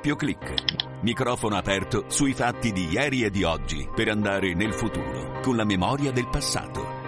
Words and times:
doppio 0.00 0.16
clic. 0.16 0.54
Microfono 1.02 1.56
aperto 1.56 2.06
sui 2.08 2.32
fatti 2.32 2.72
di 2.72 2.88
ieri 2.88 3.22
e 3.22 3.28
di 3.28 3.42
oggi 3.42 3.86
per 3.94 4.08
andare 4.08 4.54
nel 4.54 4.72
futuro 4.72 5.40
con 5.42 5.56
la 5.56 5.64
memoria 5.64 6.10
del 6.10 6.26
passato. 6.26 6.98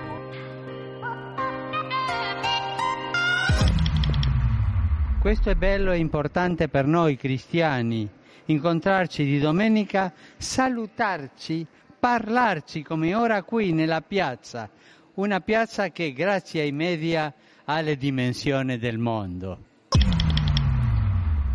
Questo 5.19 5.49
è 5.49 5.55
bello 5.55 5.93
e 5.93 5.97
importante 5.97 6.69
per 6.69 6.85
noi 6.87 7.17
cristiani, 7.17 8.07
incontrarci 8.47 9.25
di 9.25 9.39
domenica, 9.39 10.13
salutarci, 10.37 11.67
parlarci 11.99 12.83
come 12.83 13.15
ora 13.15 13.43
qui 13.43 13.73
nella 13.73 14.03
piazza, 14.03 14.69
una 15.15 15.41
piazza 15.41 15.89
che 15.89 16.13
grazie 16.13 16.61
ai 16.61 16.73
media 16.73 17.33
ha 17.65 17.81
le 17.81 17.97
dimensioni 17.97 18.77
del 18.77 18.99
mondo. 18.99 19.71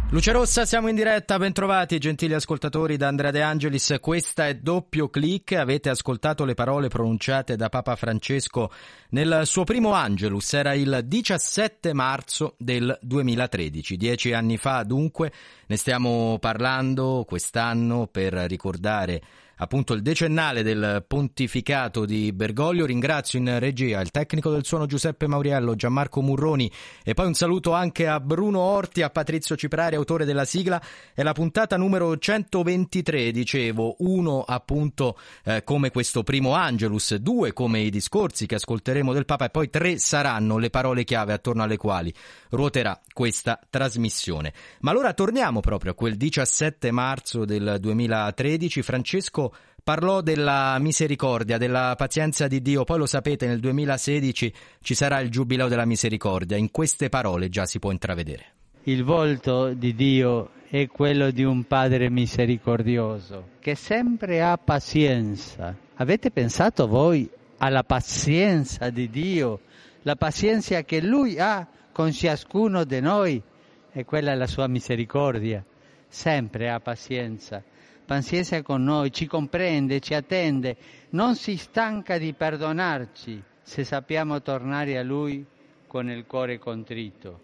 Luce 0.09 0.31
Rossa, 0.31 0.63
siamo 0.63 0.87
in 0.87 0.95
diretta, 0.95 1.37
bentrovati 1.37 1.97
gentili 1.97 2.33
ascoltatori 2.33 2.95
da 2.95 3.09
Andrea 3.09 3.29
De 3.29 3.41
Angelis, 3.41 3.97
questa 3.99 4.47
è 4.47 4.55
doppio 4.55 5.09
clic, 5.09 5.51
avete 5.51 5.89
ascoltato 5.89 6.45
le 6.45 6.53
parole 6.53 6.87
pronunciate 6.87 7.57
da 7.57 7.67
Papa 7.67 7.93
Francesco 7.97 8.71
nel 9.09 9.41
suo 9.45 9.63
primo 9.63 9.93
Angelus, 9.93 10.53
era 10.53 10.73
il 10.73 11.03
17 11.05 11.93
marzo 11.93 12.55
del 12.57 12.97
2013, 13.01 13.95
dieci 13.95 14.33
anni 14.33 14.57
fa 14.57 14.83
dunque, 14.83 15.31
ne 15.67 15.77
stiamo 15.77 16.37
parlando 16.39 17.23
quest'anno 17.25 18.07
per 18.07 18.33
ricordare 18.33 19.21
appunto 19.57 19.93
il 19.93 20.01
decennale 20.01 20.63
del 20.63 21.03
pontificato 21.07 22.05
di 22.05 22.31
Bergoglio. 22.33 22.85
Ringrazio 22.85 23.39
in 23.39 23.59
regia 23.59 24.01
il 24.01 24.11
tecnico 24.11 24.51
del 24.51 24.65
suono 24.65 24.85
Giuseppe 24.85 25.27
Mauriello, 25.27 25.75
Gianmarco 25.75 26.21
Murroni 26.21 26.71
e 27.03 27.13
poi 27.13 27.27
un 27.27 27.33
saluto 27.33 27.73
anche 27.73 28.07
a 28.07 28.19
Bruno 28.19 28.59
Orti, 28.59 29.01
a 29.01 29.09
Patrizio 29.09 29.55
Ciprari, 29.55 29.95
autore 29.95 30.25
della 30.25 30.45
sigla. 30.45 30.81
È 31.13 31.23
la 31.23 31.33
puntata 31.33 31.77
numero 31.77 32.17
123, 32.17 33.31
dicevo, 33.31 33.95
uno 33.99 34.41
appunto 34.41 35.17
eh, 35.43 35.63
come 35.63 35.91
questo 35.91 36.23
primo 36.23 36.53
Angelus, 36.53 37.15
due 37.15 37.53
come 37.53 37.79
i 37.79 37.89
discorsi 37.89 38.45
che 38.45 38.55
ascolteremo 38.55 38.96
del 39.01 39.25
Papa 39.25 39.45
e 39.45 39.49
poi 39.49 39.69
tre 39.69 39.97
saranno 39.97 40.57
le 40.57 40.69
parole 40.69 41.03
chiave 41.03 41.33
attorno 41.33 41.63
alle 41.63 41.77
quali 41.77 42.13
ruoterà 42.49 42.99
questa 43.13 43.59
trasmissione. 43.69 44.53
Ma 44.81 44.91
allora 44.91 45.13
torniamo 45.13 45.59
proprio 45.59 45.91
a 45.91 45.95
quel 45.95 46.15
17 46.15 46.91
marzo 46.91 47.45
del 47.45 47.77
2013. 47.79 48.81
Francesco 48.81 49.53
parlò 49.83 50.19
della 50.21 50.77
misericordia, 50.79 51.57
della 51.57 51.95
pazienza 51.95 52.47
di 52.47 52.61
Dio, 52.61 52.83
poi 52.83 52.97
lo 52.97 53.05
sapete 53.05 53.47
nel 53.47 53.61
2016 53.61 54.53
ci 54.81 54.93
sarà 54.95 55.21
il 55.21 55.29
giubileo 55.29 55.69
della 55.69 55.85
misericordia, 55.85 56.57
in 56.57 56.71
queste 56.71 57.07
parole 57.07 57.47
già 57.47 57.65
si 57.65 57.79
può 57.79 57.91
intravedere. 57.91 58.45
Il 58.83 59.05
volto 59.05 59.73
di 59.73 59.95
Dio 59.95 60.49
è 60.69 60.87
quello 60.87 61.31
di 61.31 61.43
un 61.43 61.63
Padre 61.63 62.09
misericordioso 62.09 63.51
che 63.59 63.75
sempre 63.75 64.41
ha 64.41 64.57
pazienza. 64.57 65.73
Avete 65.95 66.31
pensato 66.31 66.87
voi 66.87 67.29
alla 67.57 67.83
pazienza 67.83 68.89
di 68.89 69.09
Dio, 69.09 69.61
la 70.03 70.15
pazienza 70.15 70.81
che 70.83 71.01
Lui 71.01 71.39
ha 71.39 71.67
con 71.91 72.11
ciascuno 72.11 72.83
di 72.83 72.99
noi 72.99 73.41
e 73.91 74.05
quella 74.05 74.31
è 74.31 74.35
la 74.35 74.47
sua 74.47 74.67
misericordia. 74.67 75.63
Sempre 76.07 76.69
ha 76.69 76.79
pazienza. 76.79 77.63
Pazienza 78.05 78.61
con 78.61 78.83
noi, 78.83 79.11
ci 79.11 79.27
comprende, 79.27 79.99
ci 79.99 80.13
attende, 80.13 80.77
non 81.09 81.35
si 81.35 81.57
stanca 81.57 82.17
di 82.17 82.33
perdonarci 82.33 83.43
se 83.61 83.83
sappiamo 83.83 84.41
tornare 84.41 84.97
a 84.97 85.03
Lui 85.03 85.45
con 85.87 86.09
il 86.09 86.25
cuore 86.25 86.57
contrito. 86.57 87.41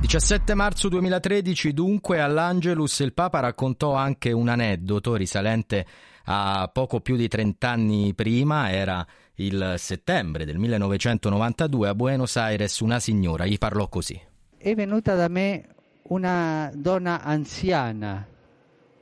17 0.00 0.54
marzo 0.54 0.88
2013 0.88 1.72
dunque 1.72 2.20
all'Angelus 2.20 3.00
il 3.00 3.12
Papa 3.12 3.40
raccontò 3.40 3.94
anche 3.94 4.32
un 4.32 4.48
aneddoto 4.48 5.14
risalente 5.14 5.84
a 6.30 6.68
poco 6.70 7.00
più 7.00 7.16
di 7.16 7.26
30 7.26 7.70
anni 7.70 8.12
prima, 8.12 8.70
era 8.70 9.06
il 9.36 9.74
settembre 9.78 10.44
del 10.44 10.58
1992 10.58 11.88
a 11.88 11.94
Buenos 11.94 12.36
Aires 12.36 12.80
una 12.80 13.00
signora 13.00 13.46
gli 13.46 13.56
parlò 13.56 13.88
così. 13.88 14.20
È 14.58 14.74
venuta 14.74 15.14
da 15.14 15.28
me 15.28 15.68
una 16.08 16.70
donna 16.74 17.22
anziana, 17.22 18.26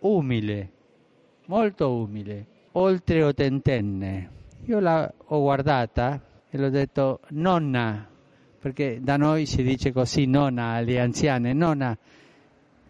umile, 0.01 0.71
molto 1.47 1.97
umile, 1.97 2.47
oltre 2.73 3.25
ottantenne. 3.25 4.31
Io 4.67 4.79
l'ho 4.79 5.13
guardata 5.27 6.23
e 6.49 6.57
l'ho 6.57 6.71
detto 6.71 7.21
nonna, 7.31 8.09
perché 8.61 9.01
da 9.03 9.17
noi 9.17 9.47
si 9.47 9.65
dice 9.65 9.91
così 9.91 10.27
nonna 10.27 10.75
alle 10.75 11.01
anziane, 11.01 11.53
nonna, 11.53 11.97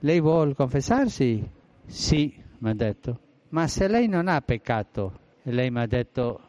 lei 0.01 0.21
vuole 0.21 0.55
confessarsi? 0.55 1.43
Sì, 1.87 2.35
mi 2.59 2.69
ha 2.69 2.75
detto, 2.75 3.21
ma 3.57 3.69
se 3.69 3.89
lei 3.89 4.07
non 4.07 4.29
ha 4.29 4.39
peccato, 4.43 5.19
e 5.43 5.51
lei 5.51 5.71
mi 5.71 5.81
ha 5.81 5.87
detto 5.87 6.41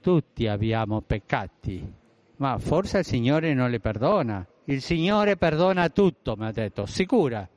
tutti 0.00 0.46
abbiamo 0.46 1.00
peccati, 1.00 1.84
ma 2.36 2.58
forse 2.58 2.98
il 2.98 3.04
Signore 3.04 3.54
non 3.54 3.70
le 3.70 3.80
perdona. 3.80 4.46
Il 4.66 4.80
Signore 4.80 5.36
perdona 5.36 5.88
tutto, 5.88 6.36
mi 6.36 6.46
ha 6.46 6.52
detto, 6.52 6.86
sicura. 6.86 7.48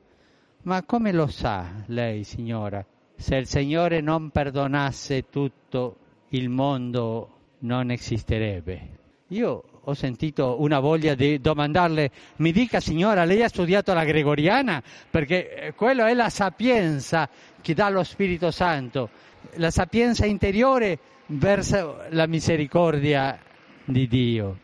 Ma 0.62 0.82
come 0.82 1.12
lo 1.12 1.28
sa 1.28 1.84
lei, 1.86 2.24
signora? 2.24 2.84
Se 3.14 3.36
il 3.36 3.46
Signore 3.46 4.00
non 4.00 4.30
perdonasse 4.30 5.28
tutto, 5.30 5.96
il 6.30 6.48
mondo 6.48 7.36
non 7.60 7.92
esisterebbe. 7.92 8.97
Io 9.28 9.62
ho 9.82 9.92
sentito 9.92 10.56
una 10.60 10.80
voglia 10.80 11.14
di 11.14 11.38
domandarle, 11.38 12.10
mi 12.36 12.50
dica 12.50 12.80
signora, 12.80 13.24
lei 13.24 13.42
ha 13.42 13.48
studiato 13.48 13.92
la 13.92 14.04
gregoriana? 14.04 14.82
Perché 15.10 15.54
eh, 15.54 15.74
quello 15.74 16.06
è 16.06 16.14
la 16.14 16.30
sapienza 16.30 17.28
che 17.60 17.74
dà 17.74 17.90
lo 17.90 18.02
Spirito 18.04 18.50
Santo, 18.50 19.10
la 19.56 19.70
sapienza 19.70 20.24
interiore 20.24 20.98
verso 21.26 22.04
la 22.10 22.26
misericordia 22.26 23.38
di 23.84 24.08
Dio. 24.08 24.58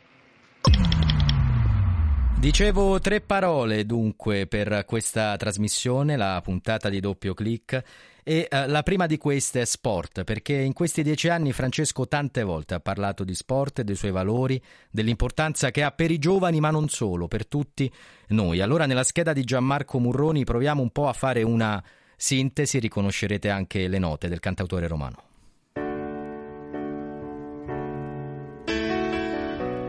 Dicevo 2.39 3.00
tre 3.00 3.21
parole 3.21 3.87
dunque 3.87 4.47
per 4.47 4.84
questa 4.87 5.34
trasmissione, 5.37 6.17
la 6.17 6.41
puntata 6.43 6.89
di 6.89 7.00
doppio 7.00 7.33
clic. 7.33 7.83
E 8.22 8.49
uh, 8.50 8.71
la 8.71 8.83
prima 8.83 9.06
di 9.06 9.19
queste 9.19 9.61
è 9.61 9.65
sport, 9.67 10.25
perché 10.25 10.55
in 10.55 10.73
questi 10.73 11.03
dieci 11.03 11.28
anni 11.28 11.53
Francesco 11.53 12.09
tante 12.09 12.43
volte 12.43 12.73
ha 12.75 12.81
parlato 12.81 13.23
di 13.23 13.34
sport, 13.34 13.83
dei 13.83 13.94
suoi 13.94 14.12
valori, 14.12 14.61
dell'importanza 14.91 15.71
che 15.71 15.83
ha 15.83 15.91
per 15.91 16.11
i 16.11 16.19
giovani, 16.19 16.59
ma 16.59 16.71
non 16.71 16.89
solo, 16.89 17.28
per 17.28 17.47
tutti 17.47 17.91
noi. 18.28 18.61
Allora 18.61 18.87
nella 18.87 19.05
scheda 19.05 19.33
di 19.33 19.44
Gianmarco 19.44 19.99
Murroni 19.99 20.44
proviamo 20.44 20.81
un 20.81 20.91
po' 20.91 21.09
a 21.09 21.12
fare 21.12 21.43
una 21.43 21.83
sintesi, 22.17 22.78
riconoscerete 22.78 23.50
anche 23.50 23.89
le 23.89 23.99
note 23.99 24.28
del 24.28 24.41
cantautore 24.41 24.87
romano. 24.87 25.23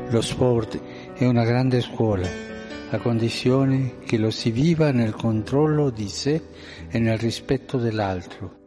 Lo 0.09 0.21
sport 0.21 0.79
è 1.15 1.25
una 1.25 1.45
grande 1.45 1.79
scuola, 1.79 2.27
a 2.89 2.97
condizione 2.97 3.99
che 4.05 4.17
lo 4.17 4.29
si 4.31 4.51
viva 4.51 4.91
nel 4.91 5.15
controllo 5.15 5.89
di 5.89 6.09
sé 6.09 6.41
e 6.89 6.99
nel 6.99 7.17
rispetto 7.17 7.77
dell'altro. 7.77 8.63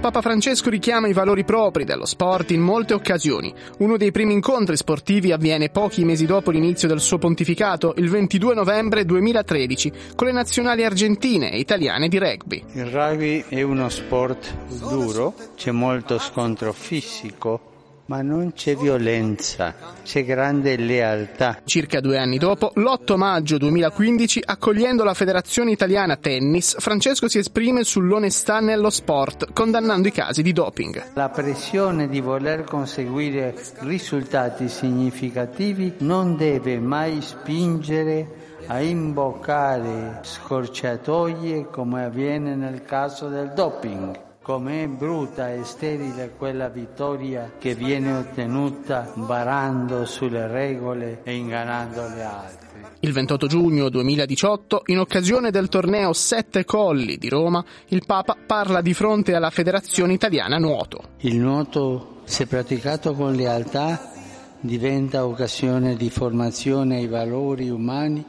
Papa 0.00 0.22
Francesco 0.22 0.70
richiama 0.70 1.08
i 1.08 1.12
valori 1.12 1.44
propri 1.44 1.84
dello 1.84 2.06
sport 2.06 2.52
in 2.52 2.62
molte 2.62 2.94
occasioni. 2.94 3.52
Uno 3.80 3.98
dei 3.98 4.10
primi 4.10 4.32
incontri 4.32 4.78
sportivi 4.78 5.30
avviene 5.30 5.68
pochi 5.68 6.06
mesi 6.06 6.24
dopo 6.24 6.50
l'inizio 6.50 6.88
del 6.88 7.00
suo 7.00 7.18
pontificato, 7.18 7.92
il 7.98 8.08
22 8.08 8.54
novembre 8.54 9.04
2013, 9.04 9.92
con 10.16 10.26
le 10.26 10.32
nazionali 10.32 10.86
argentine 10.86 11.52
e 11.52 11.58
italiane 11.58 12.08
di 12.08 12.18
rugby. 12.18 12.64
Il 12.72 12.86
rugby 12.86 13.44
è 13.46 13.60
uno 13.60 13.90
sport 13.90 14.54
duro, 14.88 15.34
c'è 15.54 15.70
molto 15.70 16.18
scontro 16.18 16.72
fisico, 16.72 17.70
ma 18.10 18.22
non 18.22 18.54
c'è 18.54 18.74
violenza, 18.74 19.72
c'è 20.02 20.24
grande 20.24 20.74
lealtà. 20.74 21.60
Circa 21.64 22.00
due 22.00 22.18
anni 22.18 22.38
dopo, 22.38 22.72
l'8 22.74 23.14
maggio 23.14 23.56
2015, 23.56 24.42
accogliendo 24.46 25.04
la 25.04 25.14
Federazione 25.14 25.70
Italiana 25.70 26.16
Tennis, 26.16 26.74
Francesco 26.80 27.28
si 27.28 27.38
esprime 27.38 27.84
sull'onestà 27.84 28.58
nello 28.58 28.90
sport, 28.90 29.52
condannando 29.52 30.08
i 30.08 30.10
casi 30.10 30.42
di 30.42 30.52
doping. 30.52 31.12
La 31.14 31.28
pressione 31.28 32.08
di 32.08 32.20
voler 32.20 32.64
conseguire 32.64 33.54
risultati 33.82 34.68
significativi 34.68 35.94
non 35.98 36.36
deve 36.36 36.80
mai 36.80 37.22
spingere 37.22 38.48
a 38.66 38.80
imboccare 38.80 40.18
scorciatoie 40.22 41.68
come 41.70 42.06
avviene 42.06 42.56
nel 42.56 42.82
caso 42.82 43.28
del 43.28 43.52
doping. 43.54 44.28
Com'è 44.50 44.88
brutta 44.88 45.52
e 45.52 45.62
sterile 45.62 46.32
quella 46.36 46.68
vittoria 46.68 47.52
che 47.56 47.76
viene 47.76 48.10
ottenuta 48.14 49.12
barando 49.14 50.04
sulle 50.04 50.48
regole 50.48 51.20
e 51.22 51.36
ingannando 51.36 52.08
le 52.08 52.22
altre. 52.24 52.68
Il 52.98 53.12
28 53.12 53.46
giugno 53.46 53.88
2018, 53.88 54.82
in 54.86 54.98
occasione 54.98 55.52
del 55.52 55.68
torneo 55.68 56.12
Sette 56.12 56.64
Colli 56.64 57.16
di 57.16 57.28
Roma, 57.28 57.64
il 57.90 58.02
Papa 58.04 58.36
parla 58.44 58.80
di 58.80 58.92
fronte 58.92 59.36
alla 59.36 59.50
Federazione 59.50 60.14
Italiana 60.14 60.58
Nuoto. 60.58 61.10
Il 61.18 61.36
nuoto, 61.36 62.22
se 62.24 62.48
praticato 62.48 63.12
con 63.12 63.36
lealtà, 63.36 64.10
diventa 64.58 65.26
occasione 65.26 65.94
di 65.94 66.10
formazione 66.10 66.96
ai 66.96 67.06
valori 67.06 67.70
umani 67.70 68.26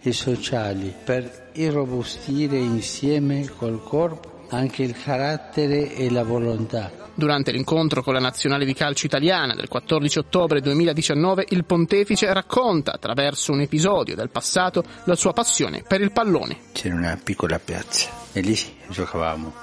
e 0.00 0.12
sociali 0.12 0.94
per 1.02 1.50
irrobustire 1.54 2.58
insieme 2.58 3.48
col 3.58 3.82
corpo 3.82 4.33
anche 4.54 4.82
il 4.82 4.96
carattere 5.00 5.94
e 5.94 6.10
la 6.10 6.22
volontà. 6.22 6.90
Durante 7.16 7.52
l'incontro 7.52 8.02
con 8.02 8.12
la 8.12 8.20
nazionale 8.20 8.64
di 8.64 8.74
calcio 8.74 9.06
italiana 9.06 9.54
del 9.54 9.68
14 9.68 10.18
ottobre 10.18 10.60
2019, 10.60 11.46
il 11.50 11.64
pontefice 11.64 12.32
racconta 12.32 12.92
attraverso 12.92 13.52
un 13.52 13.60
episodio 13.60 14.16
del 14.16 14.30
passato 14.30 14.82
la 15.04 15.14
sua 15.14 15.32
passione 15.32 15.84
per 15.86 16.00
il 16.00 16.10
pallone. 16.10 16.58
C'era 16.72 16.96
una 16.96 17.18
piccola 17.22 17.60
piazza 17.60 18.10
e 18.32 18.40
lì 18.40 18.58
giocavamo, 18.88 19.54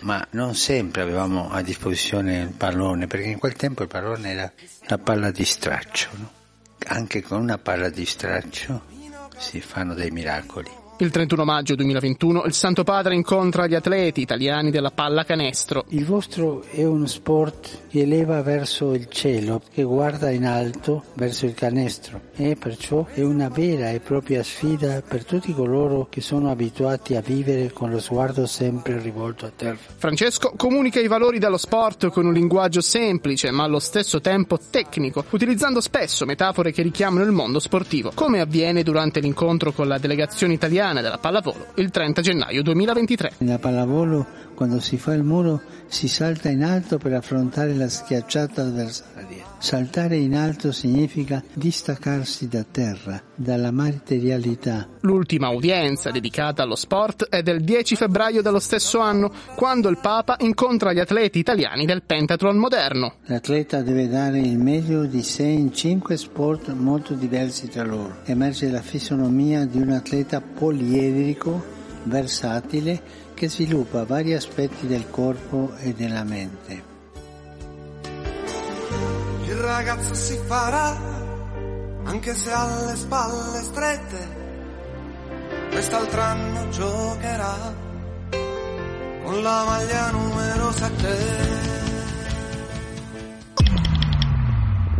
ma 0.00 0.24
non 0.30 0.54
sempre 0.54 1.02
avevamo 1.02 1.50
a 1.50 1.62
disposizione 1.62 2.42
il 2.42 2.54
pallone, 2.56 3.08
perché 3.08 3.26
in 3.26 3.38
quel 3.38 3.54
tempo 3.54 3.82
il 3.82 3.88
pallone 3.88 4.30
era 4.30 4.52
la 4.86 4.98
palla 4.98 5.32
di 5.32 5.44
straccio. 5.44 6.10
No? 6.12 6.30
Anche 6.86 7.22
con 7.22 7.40
una 7.40 7.58
palla 7.58 7.88
di 7.88 8.04
straccio 8.04 8.82
si 9.36 9.60
fanno 9.60 9.94
dei 9.94 10.10
miracoli. 10.10 10.82
Il 10.98 11.10
31 11.10 11.44
maggio 11.44 11.74
2021 11.74 12.44
il 12.44 12.52
Santo 12.52 12.84
Padre 12.84 13.16
incontra 13.16 13.66
gli 13.66 13.74
atleti 13.74 14.20
italiani 14.20 14.70
della 14.70 14.92
pallacanestro. 14.92 15.86
Il 15.88 16.04
vostro 16.04 16.62
è 16.70 16.84
uno 16.84 17.06
sport 17.06 17.88
che 17.88 18.02
eleva 18.02 18.42
verso 18.42 18.94
il 18.94 19.08
cielo, 19.08 19.60
che 19.72 19.82
guarda 19.82 20.30
in 20.30 20.46
alto 20.46 21.02
verso 21.14 21.46
il 21.46 21.54
canestro 21.54 22.20
e 22.36 22.54
perciò 22.54 23.06
è 23.12 23.22
una 23.22 23.48
vera 23.48 23.90
e 23.90 23.98
propria 23.98 24.44
sfida 24.44 25.02
per 25.02 25.24
tutti 25.24 25.52
coloro 25.52 26.06
che 26.08 26.20
sono 26.20 26.48
abituati 26.48 27.16
a 27.16 27.20
vivere 27.20 27.72
con 27.72 27.90
lo 27.90 27.98
sguardo 27.98 28.46
sempre 28.46 29.00
rivolto 29.00 29.46
a 29.46 29.52
terra. 29.54 29.76
Francesco 29.96 30.52
comunica 30.56 31.00
i 31.00 31.08
valori 31.08 31.40
dello 31.40 31.58
sport 31.58 32.10
con 32.10 32.24
un 32.24 32.32
linguaggio 32.32 32.80
semplice 32.80 33.50
ma 33.50 33.64
allo 33.64 33.80
stesso 33.80 34.20
tempo 34.20 34.60
tecnico, 34.70 35.24
utilizzando 35.30 35.80
spesso 35.80 36.24
metafore 36.24 36.70
che 36.70 36.82
richiamano 36.82 37.24
il 37.24 37.32
mondo 37.32 37.58
sportivo, 37.58 38.12
come 38.14 38.38
avviene 38.38 38.84
durante 38.84 39.18
l'incontro 39.18 39.72
con 39.72 39.88
la 39.88 39.98
delegazione 39.98 40.52
italiana 40.52 40.82
italiana 40.84 41.00
della 41.00 41.18
pallavolo 41.18 41.66
il 41.76 41.90
30 41.90 42.20
gennaio 42.20 42.62
2023. 42.62 43.32
Nella 43.38 43.58
pallavolo, 43.58 44.26
quando 44.54 44.80
si 44.80 44.98
fa 44.98 45.14
il 45.14 45.22
muro, 45.22 45.62
si 45.86 46.08
salta 46.08 46.48
in 46.48 46.62
alto 46.62 46.98
per 46.98 47.14
affrontare 47.14 47.74
la 47.74 47.88
schiacciata 47.88 48.62
avversaria. 48.62 49.52
Saltare 49.58 50.16
in 50.16 50.36
alto 50.36 50.72
significa 50.72 51.42
distaccarsi 51.54 52.48
da 52.48 52.64
terra, 52.70 53.20
dalla 53.34 53.70
materialità. 53.70 54.86
L'ultima 55.00 55.48
udienza 55.48 56.10
dedicata 56.10 56.62
allo 56.62 56.76
sport 56.76 57.28
è 57.28 57.42
del 57.42 57.62
10 57.62 57.96
febbraio 57.96 58.42
dello 58.42 58.58
stesso 58.58 58.98
anno, 58.98 59.32
quando 59.56 59.88
il 59.88 59.98
Papa 59.98 60.36
incontra 60.40 60.92
gli 60.92 60.98
atleti 60.98 61.38
italiani 61.38 61.86
del 61.86 62.02
pentathlon 62.02 62.56
moderno. 62.56 63.14
L'atleta 63.24 63.80
deve 63.80 64.08
dare 64.08 64.38
il 64.38 64.58
meglio 64.58 65.04
di 65.04 65.22
sé 65.22 65.44
in 65.44 65.72
cinque 65.72 66.18
sport 66.18 66.68
molto 66.72 67.14
diversi 67.14 67.68
tra 67.68 67.84
loro. 67.84 68.18
Emerge 68.24 68.68
la 68.68 68.82
fisionomia 68.82 69.64
di 69.64 69.80
un 69.80 69.90
atleta 69.90 70.42
poliedrico, 70.74 71.62
versatile, 72.04 73.00
che 73.34 73.48
sviluppa 73.48 74.04
vari 74.04 74.34
aspetti 74.34 74.86
del 74.86 75.08
corpo 75.08 75.72
e 75.78 75.92
della 75.92 76.24
mente. 76.24 76.92
Il 79.44 79.54
ragazzo 79.54 80.14
si 80.14 80.36
farà, 80.44 80.96
anche 82.04 82.34
se 82.34 82.50
ha 82.50 82.86
le 82.86 82.96
spalle 82.96 83.62
strette, 83.62 84.42
quest'altro 85.70 86.20
anno 86.20 86.68
giocherà 86.70 87.74
con 89.22 89.42
la 89.42 89.64
maglia 89.64 90.10
numero 90.10 90.72
7. 90.72 91.53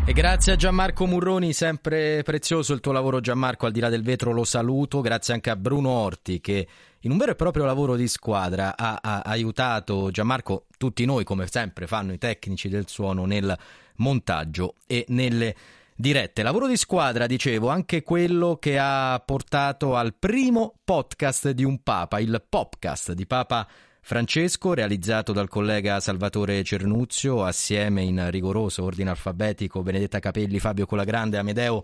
E 0.07 0.13
grazie 0.13 0.53
a 0.53 0.57
Gianmarco 0.57 1.07
Murroni, 1.07 1.55
sempre 1.55 2.23
prezioso 2.23 2.75
il 2.75 2.81
tuo 2.81 2.93
lavoro 2.93 3.21
Gianmarco, 3.21 3.65
al 3.65 3.73
di 3.73 3.81
là 3.81 3.89
del 3.89 4.03
vetro 4.03 4.33
lo 4.33 4.45
saluto, 4.45 5.01
grazie 5.01 5.33
anche 5.33 5.49
a 5.49 5.57
Bruno 5.57 5.89
Orti 5.89 6.43
che 6.43 6.69
in 7.01 7.11
un 7.11 7.17
vero 7.17 7.33
e 7.33 7.35
proprio 7.37 7.65
lavoro 7.65 7.97
di 7.97 8.07
squadra 8.07 8.77
ha, 8.77 8.99
ha 9.01 9.23
aiutato 9.23 10.11
Gianmarco, 10.11 10.67
tutti 10.77 11.07
noi 11.07 11.25
come 11.25 11.47
sempre 11.47 11.87
fanno 11.87 12.13
i 12.13 12.19
tecnici 12.19 12.69
del 12.69 12.87
suono 12.87 13.25
nel 13.25 13.57
montaggio 13.97 14.75
e 14.87 15.07
nelle 15.09 15.57
dirette. 15.97 16.43
Lavoro 16.43 16.67
di 16.67 16.77
squadra, 16.77 17.27
dicevo, 17.27 17.71
anche 17.71 18.03
quello 18.03 18.59
che 18.61 18.79
ha 18.79 19.23
portato 19.25 19.97
al 19.97 20.13
primo 20.13 20.75
podcast 20.85 21.51
di 21.53 21.65
un 21.65 21.83
Papa, 21.83 22.21
il 22.21 22.45
podcast 22.47 23.13
di 23.13 23.27
Papa 23.27 23.67
Francesco, 24.07 24.75
realizzato 24.75 25.33
dal 25.33 25.49
collega 25.49 25.99
Salvatore 25.99 26.63
Cernuzio, 26.63 27.43
assieme 27.43 28.03
in 28.03 28.31
rigoroso 28.31 28.83
ordine 28.83 29.09
alfabetico 29.09 29.83
Benedetta 29.83 30.19
Capelli, 30.19 30.59
Fabio 30.59 30.85
Colagrande, 30.85 31.39
Amedeo 31.39 31.83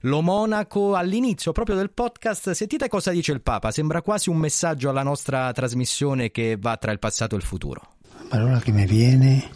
Lo 0.00 0.20
Monaco. 0.20 0.96
All'inizio 0.96 1.52
proprio 1.52 1.76
del 1.76 1.92
podcast, 1.92 2.50
sentite 2.50 2.88
cosa 2.88 3.12
dice 3.12 3.30
il 3.30 3.40
Papa, 3.40 3.70
sembra 3.70 4.02
quasi 4.02 4.30
un 4.30 4.38
messaggio 4.38 4.90
alla 4.90 5.04
nostra 5.04 5.52
trasmissione 5.52 6.32
che 6.32 6.56
va 6.58 6.76
tra 6.76 6.90
il 6.90 6.98
passato 6.98 7.36
e 7.36 7.38
il 7.38 7.44
futuro. 7.44 7.94
La 8.18 8.24
parola 8.28 8.58
che 8.58 8.72
mi 8.72 8.84
viene 8.84 9.48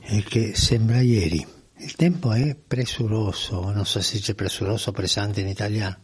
è 0.00 0.22
che 0.24 0.54
sembra 0.54 1.00
ieri. 1.00 1.46
Il 1.78 1.96
tempo 1.96 2.30
è 2.32 2.54
presuroso, 2.56 3.70
non 3.70 3.86
so 3.86 4.02
se 4.02 4.18
dice 4.18 4.34
presuroso 4.34 4.90
o 4.90 4.92
pressante 4.92 5.40
in 5.40 5.48
italiano, 5.48 5.96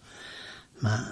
ma 0.78 1.06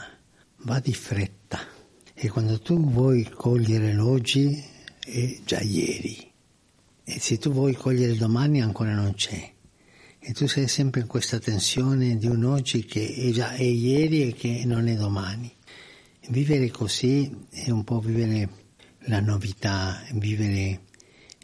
va 0.62 0.80
di 0.80 0.94
fretta. 0.94 1.80
E 2.24 2.28
quando 2.28 2.60
tu 2.60 2.78
vuoi 2.88 3.28
cogliere 3.28 3.92
l'oggi 3.92 4.62
è 5.04 5.40
già 5.44 5.60
ieri. 5.60 6.30
E 7.02 7.18
se 7.18 7.36
tu 7.36 7.50
vuoi 7.50 7.74
cogliere 7.74 8.14
domani 8.14 8.62
ancora 8.62 8.94
non 8.94 9.12
c'è. 9.14 9.52
E 10.20 10.32
tu 10.32 10.46
sei 10.46 10.68
sempre 10.68 11.00
in 11.00 11.08
questa 11.08 11.40
tensione 11.40 12.16
di 12.16 12.28
un 12.28 12.44
oggi 12.44 12.84
che 12.84 13.12
è 13.12 13.30
già 13.30 13.54
è 13.54 13.64
ieri 13.64 14.28
e 14.28 14.34
che 14.34 14.62
non 14.64 14.86
è 14.86 14.94
domani. 14.94 15.52
Vivere 16.28 16.70
così 16.70 17.28
è 17.50 17.70
un 17.70 17.82
po' 17.82 17.98
vivere 17.98 18.48
la 19.06 19.18
novità, 19.18 20.00
vivere 20.12 20.82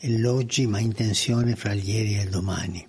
l'oggi 0.03 0.69
ma 0.69 0.79
in 0.79 0.95
tensione 0.95 1.57
fra 1.57 1.73
il 1.73 1.83
ieri 1.83 2.19
e 2.19 2.23
il 2.23 2.31
domani. 2.31 2.87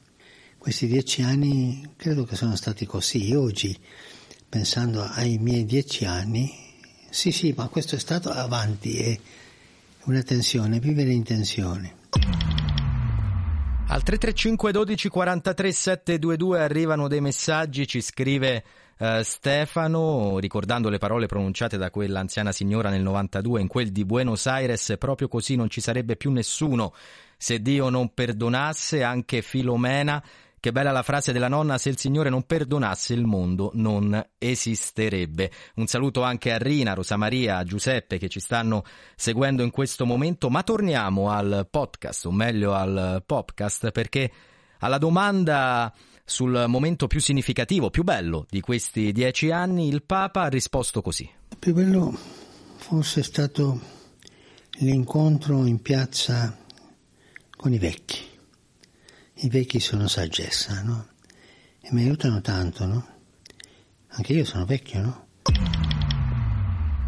Questi 0.59 0.85
dieci 0.85 1.23
anni 1.23 1.93
credo 1.95 2.23
che 2.23 2.35
sono 2.35 2.55
stati 2.55 2.85
così. 2.85 3.33
Oggi, 3.33 3.75
pensando 4.47 5.01
ai 5.01 5.39
miei 5.39 5.65
dieci 5.65 6.05
anni, 6.05 6.68
sì 7.09 7.31
sì, 7.31 7.53
ma 7.55 7.67
questo 7.67 7.95
è 7.95 7.99
stato 7.99 8.29
avanti, 8.29 8.97
è 8.99 9.19
una 10.05 10.21
tensione, 10.21 10.79
vivere 10.79 11.11
in 11.11 11.23
tensione. 11.23 11.95
Al 13.91 14.03
335 14.03 14.71
12 14.71 15.09
43 15.09 15.71
722 15.71 16.59
arrivano 16.61 17.07
dei 17.07 17.21
messaggi, 17.21 17.87
ci 17.87 18.01
scrive 18.01 18.63
uh, 18.99 19.23
Stefano, 19.23 20.37
ricordando 20.37 20.89
le 20.89 20.99
parole 20.99 21.25
pronunciate 21.25 21.77
da 21.77 21.89
quell'anziana 21.89 22.51
signora 22.51 22.89
nel 22.89 23.01
92 23.01 23.61
in 23.61 23.67
quel 23.67 23.91
di 23.91 24.05
Buenos 24.05 24.45
Aires, 24.45 24.95
proprio 24.99 25.27
così 25.27 25.55
non 25.55 25.69
ci 25.69 25.81
sarebbe 25.81 26.15
più 26.15 26.31
nessuno 26.31 26.93
se 27.35 27.61
Dio 27.61 27.89
non 27.89 28.13
perdonasse, 28.13 29.01
anche 29.01 29.41
Filomena 29.41 30.21
che 30.59 30.71
bella 30.71 30.91
la 30.91 31.03
frase 31.03 31.31
della 31.31 31.47
nonna, 31.47 31.77
se 31.77 31.89
il 31.89 31.97
Signore 31.97 32.29
non 32.29 32.43
perdonasse 32.43 33.13
il 33.13 33.25
mondo 33.25 33.71
non 33.75 34.21
esisterebbe. 34.37 35.51
Un 35.75 35.87
saluto 35.87 36.21
anche 36.21 36.51
a 36.51 36.57
Rina, 36.57 36.93
Rosa 36.93 37.17
Maria, 37.17 37.57
a 37.57 37.63
Giuseppe 37.63 38.17
che 38.17 38.29
ci 38.29 38.39
stanno 38.39 38.83
seguendo 39.15 39.63
in 39.63 39.71
questo 39.71 40.05
momento, 40.05 40.49
ma 40.49 40.63
torniamo 40.63 41.29
al 41.29 41.67
podcast, 41.69 42.25
o 42.25 42.31
meglio 42.31 42.73
al 42.73 43.23
podcast, 43.25 43.91
perché 43.91 44.31
alla 44.79 44.97
domanda 44.97 45.93
sul 46.25 46.65
momento 46.67 47.07
più 47.07 47.19
significativo, 47.19 47.89
più 47.89 48.03
bello 48.03 48.45
di 48.49 48.61
questi 48.61 49.11
dieci 49.11 49.51
anni, 49.51 49.87
il 49.87 50.03
Papa 50.03 50.43
ha 50.43 50.47
risposto 50.47 51.01
così. 51.01 51.29
Il 51.49 51.57
più 51.57 51.73
bello 51.73 52.17
forse 52.75 53.21
è 53.21 53.23
stato 53.23 53.79
l'incontro 54.79 55.65
in 55.65 55.81
piazza 55.81 56.57
con 57.55 57.73
i 57.73 57.77
vecchi 57.77 58.37
i 59.41 59.49
vecchi 59.49 59.79
sono 59.79 60.07
saggezza, 60.07 60.81
no? 60.81 61.07
E 61.81 61.89
mi 61.91 62.01
aiutano 62.01 62.41
tanto, 62.41 62.85
no? 62.85 63.07
Anche 64.09 64.33
io 64.33 64.43
sono 64.43 64.65
vecchio, 64.65 65.01
no? 65.01 65.27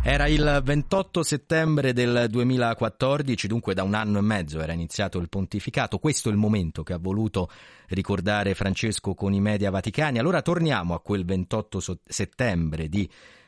Era 0.03 0.27
il 0.27 0.61
28 0.63 1.23
settembre 1.23 1.93
del 1.93 2.27
2014, 2.29 3.47
dunque 3.47 3.73
da 3.73 3.83
un 3.83 3.93
anno 3.93 4.17
e 4.17 4.21
mezzo 4.21 4.61
era 4.61 4.71
iniziato 4.71 5.19
il 5.19 5.27
pontificato. 5.27 5.99
Questo 5.99 6.29
è 6.29 6.31
il 6.31 6.37
momento 6.37 6.83
che 6.83 6.93
ha 6.93 6.97
voluto 6.97 7.49
ricordare 7.89 8.55
Francesco 8.55 9.13
con 9.13 9.33
i 9.33 9.41
media 9.41 9.69
vaticani. 9.69 10.17
Allora 10.17 10.41
torniamo 10.41 10.93
a 10.93 11.01
quel 11.01 11.25
28 11.25 11.99
settembre 12.05 12.87
di 12.87 13.07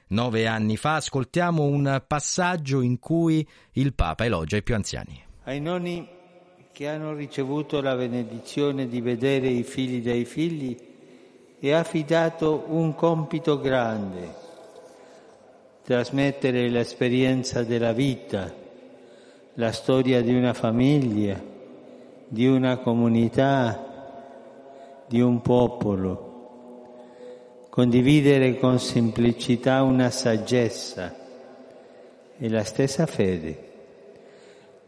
nove 0.10 0.46
anni 0.46 0.76
fa. 0.76 0.96
Ascoltiamo 0.96 1.64
un 1.64 2.04
passaggio 2.06 2.82
in 2.82 3.00
cui 3.00 3.48
il 3.74 3.94
Papa 3.94 4.26
elogia 4.26 4.58
i 4.58 4.64
più 4.64 4.76
anziani. 4.76 5.24
Ai 5.46 5.60
nonni 5.60 6.22
che 6.74 6.88
hanno 6.88 7.14
ricevuto 7.14 7.82
la 7.82 7.96
benedizione 7.96 8.88
di 8.88 9.00
vedere 9.00 9.48
i 9.48 9.62
figli 9.62 10.02
dei 10.02 10.26
figli 10.26 10.76
e 11.60 11.72
ha 11.72 11.78
affidato 11.78 12.66
un 12.70 12.96
compito 12.96 13.60
grande, 13.60 14.34
trasmettere 15.84 16.68
l'esperienza 16.70 17.62
della 17.62 17.94
vita, 17.94 18.52
la 19.54 19.72
storia 19.72 20.24
di 20.24 20.34
una 20.34 20.54
famiglia, 20.54 21.40
di 22.28 22.48
una 22.48 22.78
comunità, 22.78 25.06
di 25.08 25.22
un 25.22 25.42
popolo. 25.42 26.32
condividere 27.70 28.58
con 28.58 28.80
semplicità 28.80 29.84
una 29.84 30.10
saggezza 30.10 31.16
e 32.38 32.50
la 32.50 32.64
stessa 32.64 33.06
fede, 33.06 33.73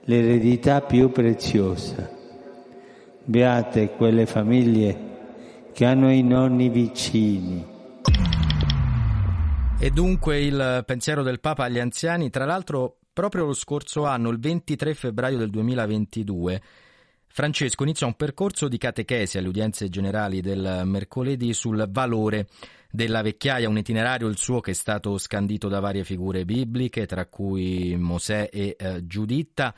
l'eredità 0.06 0.82
più 0.82 1.12
preziosa. 1.12 2.10
Beate 3.24 3.92
quelle 3.92 4.26
famiglie 4.26 5.14
che 5.74 5.86
hanno 5.86 6.12
i 6.12 6.22
nonni 6.22 6.70
vicini. 6.70 7.74
E 9.78 9.90
dunque 9.90 10.40
il 10.40 10.84
pensiero 10.86 11.22
del 11.24 11.40
Papa 11.40 11.66
agli 11.66 11.80
anziani, 11.80 12.30
tra 12.30 12.46
l'altro 12.46 12.98
proprio 13.12 13.46
lo 13.46 13.54
scorso 13.54 14.06
anno, 14.06 14.30
il 14.30 14.40
23 14.40 14.94
febbraio 14.94 15.38
del 15.38 15.50
2022, 15.50 16.62
Francesco 17.36 17.84
iniziò 17.84 18.08
un 18.08 18.14
percorso 18.14 18.70
di 18.70 18.78
catechesi 18.78 19.38
alle 19.38 19.50
udienze 19.50 19.90
generali 19.90 20.40
del 20.40 20.84
mercoledì 20.86 21.52
sul 21.52 21.86
valore 21.90 22.48
della 22.90 23.22
vecchiaia, 23.22 23.68
un 23.68 23.78
itinerario 23.78 24.30
il 24.30 24.38
suo 24.38 24.62
che 24.62 24.72
è 24.72 24.74
stato 24.74 25.18
scandito 25.18 25.68
da 25.68 25.82
varie 25.82 26.06
figure 26.06 26.46
bibliche, 26.46 27.06
tra 27.06 27.26
cui 27.26 27.94
Mosè 27.98 28.48
e 28.50 28.78
eh, 28.80 29.06
Giuditta, 29.06 29.76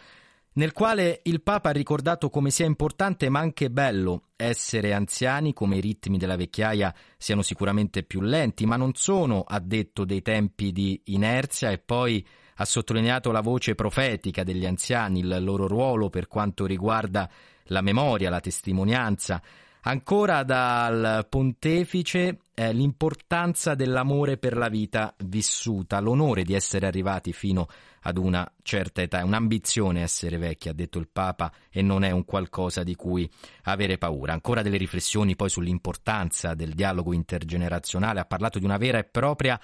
nel 0.53 0.71
quale 0.71 1.21
il 1.23 1.41
Papa 1.41 1.69
ha 1.69 1.71
ricordato 1.71 2.29
come 2.29 2.51
sia 2.51 2.67
importante 2.67 3.27
ma 3.27 3.39
anche 3.39 3.71
bello 3.71 4.27
essere 4.35 4.93
anziani, 4.93 5.53
come 5.53 5.77
i 5.77 5.81
ritmi 5.81 6.19
della 6.19 6.35
vecchiaia 6.35 6.93
siano 7.17 7.41
sicuramente 7.41 8.03
più 8.03 8.21
lenti, 8.21 8.67
ma 8.67 8.75
non 8.75 8.93
sono, 8.93 9.41
ha 9.41 9.59
detto, 9.59 10.05
dei 10.05 10.21
tempi 10.21 10.71
di 10.71 11.01
inerzia 11.05 11.71
e 11.71 11.79
poi 11.79 12.23
ha 12.57 12.65
sottolineato 12.65 13.31
la 13.31 13.41
voce 13.41 13.75
profetica 13.75 14.43
degli 14.43 14.65
anziani, 14.65 15.19
il 15.19 15.43
loro 15.43 15.67
ruolo 15.67 16.09
per 16.09 16.27
quanto 16.27 16.65
riguarda 16.65 17.29
la 17.65 17.81
memoria, 17.81 18.29
la 18.29 18.39
testimonianza. 18.39 19.41
Ancora 19.81 20.43
dal 20.43 21.25
pontefice 21.29 22.39
eh, 22.53 22.73
l'importanza 22.73 23.73
dell'amore 23.73 24.37
per 24.37 24.57
la 24.57 24.67
vita 24.67 25.13
vissuta, 25.23 25.99
l'onore 25.99 26.43
di 26.43 26.53
essere 26.53 26.87
arrivati 26.87 27.31
fino 27.31 27.67
ad 28.01 28.17
una 28.17 28.49
certa 28.63 29.01
età. 29.01 29.19
È 29.19 29.23
un'ambizione 29.23 30.01
essere 30.01 30.37
vecchi, 30.37 30.67
ha 30.67 30.73
detto 30.73 30.99
il 30.99 31.07
Papa, 31.07 31.53
e 31.69 31.81
non 31.81 32.03
è 32.03 32.11
un 32.11 32.25
qualcosa 32.25 32.83
di 32.83 32.95
cui 32.95 33.29
avere 33.63 33.97
paura. 33.97 34.33
Ancora 34.33 34.61
delle 34.61 34.77
riflessioni 34.77 35.37
poi 35.37 35.49
sull'importanza 35.49 36.53
del 36.53 36.73
dialogo 36.73 37.13
intergenerazionale. 37.13 38.19
Ha 38.19 38.25
parlato 38.25 38.59
di 38.59 38.65
una 38.65 38.77
vera 38.77 38.97
e 38.97 39.05
propria 39.05 39.57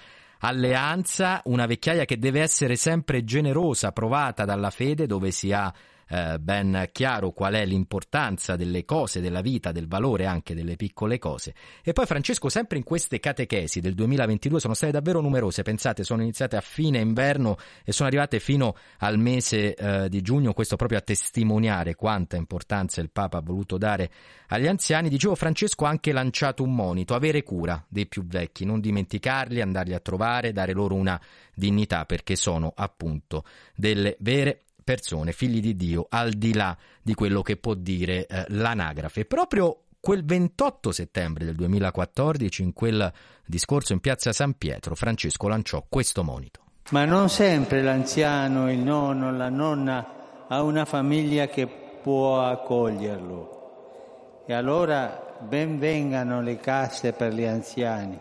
alleanza, 0.46 1.40
una 1.44 1.66
vecchiaia 1.66 2.04
che 2.04 2.18
deve 2.18 2.40
essere 2.40 2.76
sempre 2.76 3.24
generosa, 3.24 3.92
provata 3.92 4.44
dalla 4.44 4.70
fede, 4.70 5.06
dove 5.06 5.30
si 5.30 5.52
ha 5.52 5.72
eh, 6.08 6.38
ben 6.38 6.88
chiaro 6.92 7.30
qual 7.32 7.54
è 7.54 7.64
l'importanza 7.64 8.56
delle 8.56 8.84
cose, 8.84 9.20
della 9.20 9.40
vita, 9.40 9.72
del 9.72 9.88
valore 9.88 10.26
anche 10.26 10.54
delle 10.54 10.76
piccole 10.76 11.18
cose. 11.18 11.54
E 11.82 11.92
poi 11.92 12.06
Francesco, 12.06 12.48
sempre 12.48 12.78
in 12.78 12.84
queste 12.84 13.20
catechesi 13.20 13.80
del 13.80 13.94
2022 13.94 14.60
sono 14.60 14.74
state 14.74 14.92
davvero 14.92 15.20
numerose, 15.20 15.62
pensate, 15.62 16.04
sono 16.04 16.22
iniziate 16.22 16.56
a 16.56 16.60
fine 16.60 16.98
inverno 16.98 17.56
e 17.84 17.92
sono 17.92 18.08
arrivate 18.08 18.40
fino 18.40 18.76
al 18.98 19.18
mese 19.18 19.74
eh, 19.74 20.08
di 20.08 20.20
giugno, 20.20 20.52
questo 20.52 20.76
proprio 20.76 20.98
a 20.98 21.02
testimoniare 21.02 21.94
quanta 21.94 22.36
importanza 22.36 23.00
il 23.00 23.10
Papa 23.10 23.38
ha 23.38 23.42
voluto 23.42 23.78
dare 23.78 24.10
agli 24.48 24.66
anziani. 24.66 25.08
Dicevo, 25.08 25.34
Francesco 25.34 25.84
ha 25.84 25.88
anche 25.88 26.12
lanciato 26.12 26.62
un 26.62 26.74
monito, 26.74 27.14
avere 27.14 27.42
cura 27.42 27.82
dei 27.88 28.06
più 28.06 28.24
vecchi, 28.26 28.64
non 28.64 28.80
dimenticarli, 28.80 29.60
andarli 29.60 29.94
a 29.94 30.00
trovare, 30.00 30.52
dare 30.52 30.72
loro 30.72 30.94
una 30.94 31.20
dignità 31.54 32.04
perché 32.04 32.36
sono 32.36 32.72
appunto 32.74 33.44
delle 33.74 34.16
vere 34.20 34.63
persone, 34.84 35.32
figli 35.32 35.60
di 35.60 35.74
Dio, 35.74 36.06
al 36.10 36.32
di 36.32 36.54
là 36.54 36.76
di 37.02 37.14
quello 37.14 37.42
che 37.42 37.56
può 37.56 37.74
dire 37.74 38.26
eh, 38.26 38.44
l'anagrafe. 38.48 39.24
Proprio 39.24 39.84
quel 39.98 40.24
28 40.24 40.92
settembre 40.92 41.46
del 41.46 41.54
2014, 41.54 42.62
in 42.62 42.74
quel 42.74 43.10
discorso 43.46 43.94
in 43.94 44.00
piazza 44.00 44.32
San 44.32 44.56
Pietro, 44.58 44.94
Francesco 44.94 45.48
lanciò 45.48 45.84
questo 45.88 46.22
monito. 46.22 46.60
Ma 46.90 47.06
non 47.06 47.30
sempre 47.30 47.82
l'anziano, 47.82 48.70
il 48.70 48.78
nonno, 48.78 49.34
la 49.34 49.48
nonna 49.48 50.46
ha 50.46 50.62
una 50.62 50.84
famiglia 50.84 51.48
che 51.48 51.66
può 51.66 52.42
accoglierlo. 52.42 54.42
E 54.46 54.52
allora 54.52 55.38
ben 55.40 55.78
vengano 55.78 56.42
le 56.42 56.58
casse 56.58 57.12
per 57.12 57.32
gli 57.32 57.44
anziani, 57.44 58.20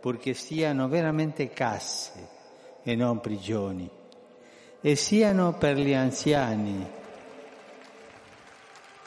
purché 0.00 0.32
siano 0.32 0.88
veramente 0.88 1.50
casse 1.50 2.28
e 2.82 2.96
non 2.96 3.20
prigioni 3.20 4.00
e 4.84 4.96
siano 4.96 5.52
per 5.52 5.76
gli 5.76 5.94
anziani, 5.94 6.84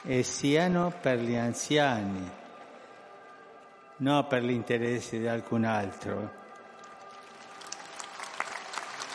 e 0.03 0.23
siano 0.23 0.93
per 1.01 1.19
gli 1.19 1.35
anziani, 1.35 2.31
non 3.97 4.25
per 4.25 4.41
l'interesse 4.41 5.19
di 5.19 5.27
alcun 5.27 5.65
altro. 5.65 6.43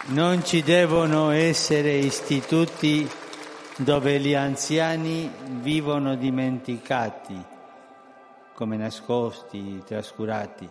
Non 0.09 0.45
ci 0.45 0.63
devono 0.63 1.31
essere 1.31 1.93
istituti 1.93 3.09
dove 3.77 4.21
gli 4.21 4.35
anziani 4.35 5.33
vivono 5.63 6.15
dimenticati, 6.15 7.43
come 8.53 8.77
nascosti, 8.77 9.83
trascurati. 9.87 10.69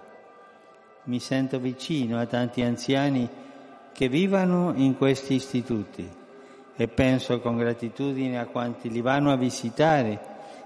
Mi 1.06 1.20
sento 1.20 1.58
vicino 1.58 2.20
a 2.20 2.28
tanti 2.28 2.62
anziani 2.62 3.48
che 4.00 4.08
vivano 4.08 4.72
in 4.78 4.96
questi 4.96 5.34
istituti 5.34 6.10
e 6.74 6.88
penso 6.88 7.42
con 7.42 7.58
gratitudine 7.58 8.40
a 8.40 8.46
quanti 8.46 8.90
li 8.90 9.02
vanno 9.02 9.30
a 9.30 9.36
visitare 9.36 10.22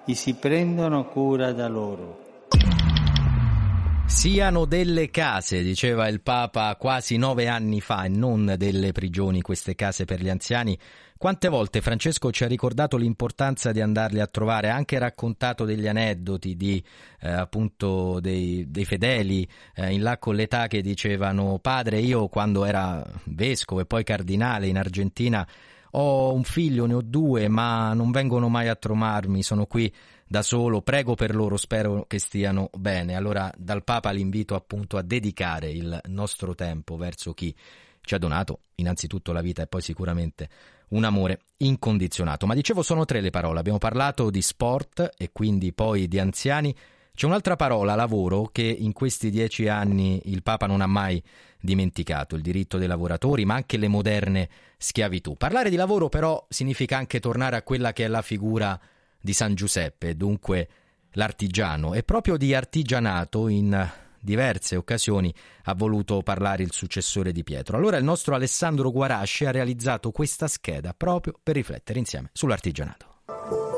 e 0.06 0.14
si 0.14 0.36
prendono 0.36 1.06
cura 1.06 1.52
da 1.52 1.68
loro. 1.68 2.23
Siano 4.06 4.66
delle 4.66 5.10
case, 5.10 5.64
diceva 5.64 6.08
il 6.08 6.22
Papa 6.22 6.76
quasi 6.76 7.18
nove 7.18 7.48
anni 7.48 7.82
fa, 7.82 8.04
e 8.04 8.10
non 8.10 8.56
delle 8.58 8.92
prigioni, 8.92 9.42
queste 9.42 9.76
case 9.76 10.06
per 10.06 10.22
gli 10.22 10.30
anziani. 10.30 10.78
Quante 11.18 11.48
volte 11.48 11.82
Francesco 11.82 12.32
ci 12.32 12.44
ha 12.44 12.48
ricordato 12.48 12.98
l'importanza 12.98 13.72
di 13.72 13.82
andarli 13.82 14.20
a 14.20 14.28
trovare, 14.28 14.70
ha 14.70 14.76
anche 14.76 15.00
raccontato 15.00 15.64
degli 15.64 15.88
aneddoti 15.88 16.56
di 16.56 16.84
eh, 17.22 17.32
appunto 17.32 18.20
dei, 18.20 18.66
dei 18.70 18.86
fedeli 18.86 19.48
eh, 19.76 19.94
in 19.94 20.04
là 20.04 20.18
con 20.18 20.36
l'età 20.36 20.68
che 20.68 20.82
dicevano 20.82 21.60
padre 21.60 22.00
io 22.00 22.28
quando 22.28 22.66
era 22.66 23.02
vescovo 23.24 23.80
e 23.80 23.86
poi 23.86 24.04
cardinale 24.04 24.68
in 24.68 24.78
Argentina 24.78 25.48
ho 25.92 26.34
un 26.34 26.44
figlio, 26.44 26.86
ne 26.86 26.96
ho 26.96 27.02
due, 27.02 27.48
ma 27.48 27.94
non 27.94 28.12
vengono 28.12 28.50
mai 28.50 28.68
a 28.68 28.76
trovarmi, 28.76 29.44
sono 29.44 29.66
qui 29.66 29.92
da 30.34 30.42
solo, 30.42 30.82
prego 30.82 31.14
per 31.14 31.36
loro, 31.36 31.58
spero 31.58 32.06
che 32.08 32.18
stiano 32.18 32.72
bene. 32.76 33.14
Allora 33.14 33.52
dal 33.56 33.84
Papa 33.84 34.10
l'invito 34.10 34.56
appunto 34.56 34.98
a 34.98 35.04
dedicare 35.04 35.70
il 35.70 36.02
nostro 36.06 36.56
tempo 36.56 36.98
verso 36.98 37.36
chi 37.36 37.56
ci 38.02 38.16
ha 38.16 38.18
donato 38.18 38.62
innanzitutto 38.78 39.32
la 39.32 39.42
vita 39.42 39.62
e 39.62 39.68
poi 39.68 39.82
sicuramente 39.82 40.50
un 40.88 41.04
amore 41.04 41.42
incondizionato. 41.58 42.48
Ma 42.48 42.56
dicevo 42.56 42.82
sono 42.82 43.06
tre 43.06 43.22
le 43.22 43.30
parole, 43.30 43.60
abbiamo 43.60 43.78
parlato 43.78 44.32
di 44.32 44.42
sport 44.42 45.08
e 45.16 45.30
quindi 45.32 45.72
poi 45.72 46.08
di 46.08 46.18
anziani. 46.18 46.76
C'è 47.14 47.28
un'altra 47.28 47.56
parola, 47.56 47.94
lavoro, 47.94 48.50
che 48.52 48.64
in 48.64 48.92
questi 48.92 49.30
dieci 49.30 49.68
anni 49.68 50.20
il 50.26 50.42
Papa 50.42 50.66
non 50.66 50.82
ha 50.82 50.88
mai 50.88 51.22
dimenticato, 51.62 52.36
il 52.36 52.42
diritto 52.42 52.80
dei 52.80 52.88
lavoratori, 52.88 53.46
ma 53.46 53.54
anche 53.54 53.78
le 53.78 53.88
moderne 53.88 54.50
schiavitù. 54.80 55.36
Parlare 55.36 55.70
di 55.70 55.76
lavoro 55.76 56.10
però 56.10 56.44
significa 56.50 56.98
anche 56.98 57.20
tornare 57.20 57.56
a 57.56 57.62
quella 57.62 57.94
che 57.94 58.06
è 58.06 58.08
la 58.08 58.24
figura 58.24 58.80
di 59.24 59.32
San 59.32 59.56
Giuseppe, 59.56 60.18
dunque 60.18 60.68
l'artigiano. 61.12 61.94
E 61.94 62.04
proprio 62.04 62.36
di 62.36 62.54
artigianato 62.54 63.48
in 63.48 63.90
diverse 64.20 64.76
occasioni 64.76 65.34
ha 65.64 65.74
voluto 65.74 66.22
parlare 66.22 66.64
il 66.64 66.74
successore 66.74 67.32
di 67.32 67.44
Pietro. 67.44 67.78
Allora 67.78 67.96
il 67.96 68.04
nostro 68.04 68.36
Alessandro 68.36 68.92
Guarasci 68.92 69.46
ha 69.46 69.52
realizzato 69.52 70.12
questa 70.12 70.48
scheda 70.48 70.94
proprio 70.94 71.40
per 71.42 71.56
riflettere 71.56 72.00
insieme 72.00 72.30
sull'artigianato. 72.34 73.73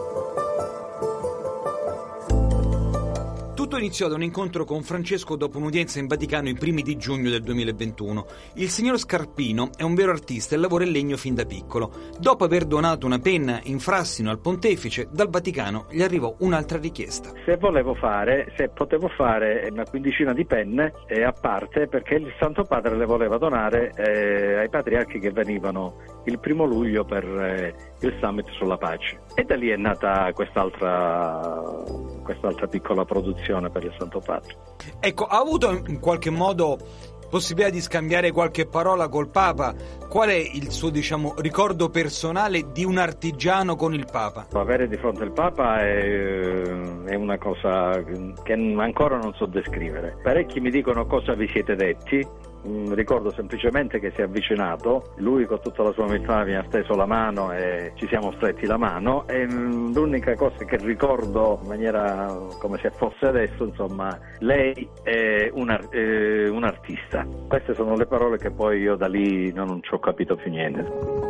Tutto 3.75 3.87
iniziò 3.87 4.07
da 4.07 4.15
un 4.15 4.23
incontro 4.23 4.63
con 4.63 4.83
Francesco 4.83 5.35
dopo 5.35 5.57
un'udienza 5.57 5.99
in 5.99 6.07
Vaticano 6.07 6.47
i 6.47 6.53
primi 6.53 6.81
di 6.81 6.95
giugno 6.95 7.29
del 7.29 7.41
2021. 7.41 8.25
Il 8.53 8.69
signor 8.69 8.97
Scarpino 8.97 9.71
è 9.75 9.83
un 9.83 9.95
vero 9.95 10.11
artista 10.11 10.55
e 10.55 10.57
lavora 10.57 10.85
in 10.85 10.91
legno 10.91 11.17
fin 11.17 11.35
da 11.35 11.43
piccolo. 11.43 11.91
Dopo 12.17 12.45
aver 12.45 12.63
donato 12.63 13.05
una 13.05 13.19
penna 13.19 13.59
in 13.63 13.79
frassino 13.79 14.29
al 14.29 14.39
pontefice, 14.39 15.09
dal 15.11 15.29
Vaticano 15.29 15.87
gli 15.91 16.01
arrivò 16.01 16.33
un'altra 16.39 16.77
richiesta. 16.77 17.31
Se 17.43 17.57
volevo 17.57 17.95
fare, 17.95 18.53
se 18.55 18.69
potevo 18.69 19.09
fare 19.09 19.67
una 19.69 19.83
quindicina 19.83 20.31
di 20.31 20.45
penne 20.45 20.93
eh, 21.07 21.23
a 21.23 21.33
parte 21.33 21.87
perché 21.87 22.15
il 22.15 22.33
Santo 22.39 22.63
Padre 22.63 22.95
le 22.95 23.05
voleva 23.05 23.37
donare 23.37 23.91
eh, 23.97 24.55
ai 24.55 24.69
patriarchi 24.69 25.19
che 25.19 25.31
venivano 25.31 26.14
il 26.25 26.39
primo 26.39 26.65
luglio 26.65 27.03
per 27.05 27.23
eh, 27.23 27.75
il 28.01 28.17
summit 28.19 28.49
sulla 28.51 28.77
pace. 28.77 29.19
E 29.33 29.43
da 29.43 29.55
lì 29.55 29.69
è 29.69 29.75
nata 29.75 30.31
quest'altra, 30.33 31.41
quest'altra 32.23 32.67
piccola 32.67 33.05
produzione 33.05 33.69
per 33.69 33.83
il 33.83 33.93
Santo 33.97 34.19
Padre. 34.19 34.55
Ecco, 34.99 35.25
ha 35.25 35.39
avuto 35.39 35.71
in 35.87 35.99
qualche 35.99 36.29
modo 36.29 36.77
possibilità 37.29 37.69
di 37.69 37.81
scambiare 37.81 38.31
qualche 38.31 38.65
parola 38.65 39.07
col 39.09 39.29
Papa? 39.29 39.73
Qual 40.07 40.29
è 40.29 40.35
il 40.35 40.71
suo 40.71 40.89
diciamo, 40.89 41.33
ricordo 41.37 41.89
personale 41.89 42.71
di 42.71 42.85
un 42.85 42.97
artigiano 42.97 43.75
con 43.75 43.93
il 43.93 44.07
Papa? 44.09 44.47
Avere 44.53 44.87
di 44.87 44.95
fronte 44.97 45.23
il 45.23 45.31
Papa 45.31 45.79
è, 45.79 46.61
è 47.05 47.15
una 47.15 47.37
cosa 47.37 48.01
che 48.43 48.53
ancora 48.53 49.17
non 49.17 49.33
so 49.33 49.45
descrivere. 49.45 50.17
Parecchi 50.23 50.59
mi 50.59 50.69
dicono 50.69 51.05
cosa 51.05 51.33
vi 51.33 51.49
siete 51.51 51.75
detti, 51.75 52.25
ricordo 52.93 53.31
semplicemente 53.31 53.99
che 53.99 54.11
si 54.11 54.21
è 54.21 54.23
avvicinato, 54.23 55.13
lui 55.17 55.45
con 55.45 55.59
tutta 55.61 55.83
la 55.83 55.91
sua 55.91 56.05
umiltà 56.05 56.43
mi 56.43 56.55
ha 56.55 56.63
steso 56.67 56.95
la 56.95 57.05
mano 57.05 57.51
e 57.51 57.91
ci 57.95 58.07
siamo 58.07 58.31
stretti 58.33 58.65
la 58.65 58.77
mano 58.77 59.27
e 59.27 59.47
mm, 59.47 59.93
l'unica 59.93 60.35
cosa 60.35 60.63
che 60.65 60.77
ricordo 60.77 61.59
in 61.61 61.67
maniera 61.67 62.35
come 62.59 62.77
se 62.81 62.91
fosse 62.91 63.25
adesso, 63.27 63.65
insomma, 63.65 64.17
lei 64.39 64.87
è 65.03 65.49
un, 65.53 65.69
eh, 65.91 66.47
un 66.49 66.63
artista. 66.63 67.25
Queste 67.47 67.73
sono 67.73 67.95
le 67.95 68.05
parole 68.05 68.37
che 68.37 68.51
poi 68.51 68.79
io 68.79 68.95
da 68.95 69.07
lì 69.07 69.51
non 69.53 69.81
ci 69.81 69.93
ho 69.93 69.99
capito 69.99 70.35
più 70.35 70.51
niente. 70.51 71.24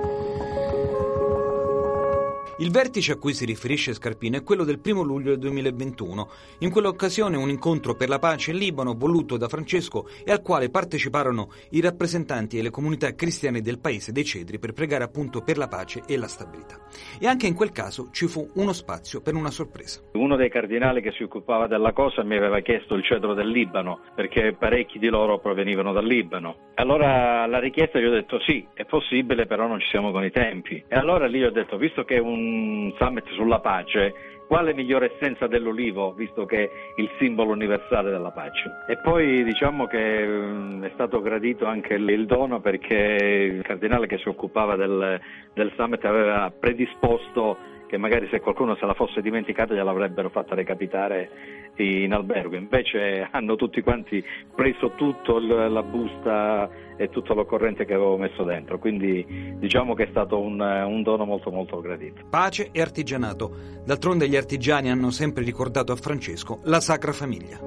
Il 2.57 2.71
vertice 2.71 3.11
a 3.11 3.17
cui 3.17 3.33
si 3.33 3.43
riferisce 3.43 3.93
Scarpino 3.93 4.37
è 4.37 4.43
quello 4.43 4.63
del 4.63 4.79
1 4.81 5.01
luglio 5.01 5.31
del 5.31 5.39
2021. 5.39 6.29
In 6.59 6.71
quell'occasione 6.71 7.35
un 7.35 7.49
incontro 7.49 7.95
per 7.95 8.07
la 8.07 8.17
pace 8.17 8.51
in 8.51 8.57
Libano 8.57 8.93
voluto 8.93 9.35
da 9.35 9.49
Francesco 9.49 10.07
e 10.23 10.31
al 10.31 10.41
quale 10.41 10.69
parteciparono 10.69 11.49
i 11.71 11.81
rappresentanti 11.81 12.55
delle 12.55 12.69
comunità 12.69 13.13
cristiane 13.13 13.59
del 13.59 13.79
paese 13.79 14.13
dei 14.13 14.23
Cedri 14.23 14.57
per 14.57 14.71
pregare 14.71 15.03
appunto 15.03 15.41
per 15.41 15.57
la 15.57 15.67
pace 15.67 16.03
e 16.07 16.15
la 16.15 16.29
stabilità. 16.29 16.79
E 17.19 17.27
anche 17.27 17.45
in 17.45 17.55
quel 17.55 17.73
caso 17.73 18.07
ci 18.11 18.25
fu 18.27 18.49
uno 18.53 18.71
spazio 18.71 19.21
per 19.21 19.35
una 19.35 19.51
sorpresa. 19.51 19.99
Uno 20.13 20.37
dei 20.37 20.49
cardinali 20.49 21.01
che 21.01 21.11
si 21.11 21.23
occupava 21.23 21.67
della 21.67 21.91
cosa 21.91 22.23
mi 22.23 22.37
aveva 22.37 22.61
chiesto 22.61 22.95
il 22.95 23.03
cedro 23.03 23.33
del 23.33 23.49
Libano 23.49 23.99
perché 24.15 24.55
parecchi 24.57 24.97
di 24.97 25.09
loro 25.09 25.39
provenivano 25.39 25.91
dal 25.91 26.05
Libano. 26.05 26.71
Allora 26.75 27.45
la 27.47 27.59
richiesta 27.59 27.99
gli 27.99 28.05
ho 28.05 28.11
detto 28.11 28.39
sì, 28.39 28.65
è 28.73 28.85
possibile, 28.85 29.45
però 29.45 29.67
non 29.67 29.81
ci 29.81 29.87
siamo 29.87 30.11
con 30.11 30.23
i 30.23 30.31
tempi. 30.31 30.81
E 30.87 30.95
allora 30.95 31.27
lì 31.27 31.43
ho 31.43 31.51
detto, 31.51 31.77
visto 31.77 32.05
che 32.05 32.15
è 32.15 32.19
un 32.19 32.44
un 32.45 32.93
summit 32.97 33.27
sulla 33.31 33.59
pace, 33.59 34.13
quale 34.47 34.73
migliore 34.73 35.13
essenza 35.13 35.47
dell'olivo, 35.47 36.13
visto 36.13 36.45
che 36.45 36.63
è 36.63 36.69
il 36.97 37.09
simbolo 37.17 37.51
universale 37.51 38.11
della 38.11 38.31
pace. 38.31 38.69
E 38.87 38.97
poi 38.97 39.43
diciamo 39.43 39.87
che 39.87 40.25
mm, 40.25 40.83
è 40.83 40.91
stato 40.93 41.21
gradito 41.21 41.65
anche 41.65 41.95
il 41.95 42.25
dono 42.25 42.59
perché 42.59 42.95
il 42.95 43.63
cardinale 43.63 44.07
che 44.07 44.17
si 44.19 44.27
occupava 44.27 44.75
del, 44.75 45.19
del 45.53 45.71
summit 45.75 46.03
aveva 46.05 46.51
predisposto 46.57 47.73
che 47.87 47.97
magari 47.97 48.27
se 48.29 48.39
qualcuno 48.39 48.75
se 48.75 48.85
la 48.85 48.93
fosse 48.93 49.21
dimenticata 49.21 49.73
gliel'avrebbero 49.73 50.29
fatta 50.29 50.55
recapitare 50.55 51.29
in 51.77 52.13
albergo. 52.13 52.55
Invece 52.55 53.27
hanno 53.29 53.55
tutti 53.55 53.81
quanti 53.81 54.23
preso 54.53 54.91
tutto 54.95 55.39
la 55.39 55.83
busta 55.83 56.69
e 56.97 57.09
tutto 57.09 57.33
l'occorrente 57.33 57.85
che 57.85 57.93
avevo 57.93 58.17
messo 58.17 58.43
dentro, 58.43 58.79
quindi 58.79 59.55
diciamo 59.57 59.93
che 59.93 60.03
è 60.03 60.07
stato 60.09 60.39
un, 60.39 60.59
un 60.59 61.03
dono 61.03 61.25
molto 61.25 61.51
molto 61.51 61.81
gradito. 61.81 62.23
Pace 62.29 62.69
e 62.71 62.81
artigianato. 62.81 63.51
D'altronde 63.85 64.29
gli 64.29 64.35
artigiani 64.35 64.89
hanno 64.89 65.11
sempre 65.11 65.43
ricordato 65.43 65.91
a 65.91 65.95
Francesco 65.95 66.59
la 66.63 66.79
Sacra 66.79 67.11
Famiglia. 67.11 67.59